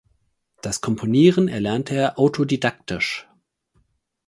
[0.63, 3.29] Das Komponieren erlernte er autodidaktisch.